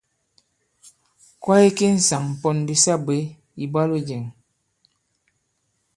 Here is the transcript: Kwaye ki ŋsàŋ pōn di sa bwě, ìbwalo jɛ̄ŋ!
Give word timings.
Kwaye 1.41 1.69
ki 1.77 1.85
ŋsàŋ 1.95 2.23
pōn 2.41 2.57
di 2.67 2.75
sa 2.83 2.93
bwě, 3.03 3.17
ìbwalo 3.63 3.97
jɛ̄ŋ! 4.07 4.23